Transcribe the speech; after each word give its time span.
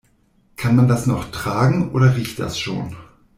Kann 0.55 0.75
man 0.75 0.87
das 0.87 1.05
noch 1.05 1.29
tragen, 1.29 1.91
oder 1.91 2.15
riecht 2.17 2.39
das 2.39 2.57
schon? 2.59 2.95